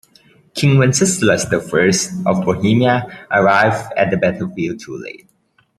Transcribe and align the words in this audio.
King 0.55 0.79
Wenceslaus 0.79 1.45
the 1.51 1.59
First 1.61 2.09
of 2.25 2.43
Bohemia 2.43 3.27
arrived 3.29 3.93
at 3.95 4.09
the 4.09 4.17
battle 4.17 4.49
field 4.49 4.79
too 4.79 4.97
late. 4.97 5.27